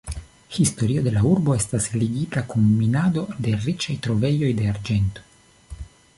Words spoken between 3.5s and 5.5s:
riĉaj trovejoj de arĝento.